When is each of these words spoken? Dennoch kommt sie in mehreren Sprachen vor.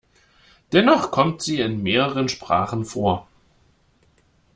Dennoch 0.73 1.11
kommt 1.11 1.43
sie 1.43 1.59
in 1.61 1.83
mehreren 1.83 2.27
Sprachen 2.27 2.85
vor. 2.85 3.27